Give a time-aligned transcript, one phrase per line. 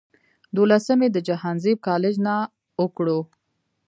[0.57, 2.35] دولسم ئې د جهانزيب کالج نه
[2.81, 3.19] اوکړو